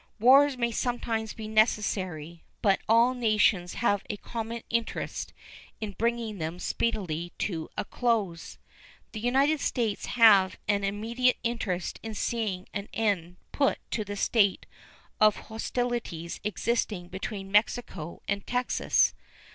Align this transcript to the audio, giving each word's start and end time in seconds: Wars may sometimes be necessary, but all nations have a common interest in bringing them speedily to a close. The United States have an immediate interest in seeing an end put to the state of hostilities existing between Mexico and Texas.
Wars 0.19 0.57
may 0.57 0.71
sometimes 0.71 1.33
be 1.33 1.47
necessary, 1.47 2.41
but 2.63 2.79
all 2.89 3.13
nations 3.13 3.75
have 3.75 4.01
a 4.09 4.17
common 4.17 4.63
interest 4.71 5.31
in 5.79 5.91
bringing 5.91 6.39
them 6.39 6.57
speedily 6.57 7.31
to 7.37 7.69
a 7.77 7.85
close. 7.85 8.57
The 9.11 9.19
United 9.19 9.59
States 9.59 10.07
have 10.07 10.57
an 10.67 10.83
immediate 10.83 11.37
interest 11.43 11.99
in 12.01 12.15
seeing 12.15 12.67
an 12.73 12.89
end 12.95 13.35
put 13.51 13.77
to 13.91 14.03
the 14.03 14.15
state 14.15 14.65
of 15.19 15.35
hostilities 15.35 16.39
existing 16.43 17.09
between 17.09 17.51
Mexico 17.51 18.23
and 18.27 18.47
Texas. 18.47 19.13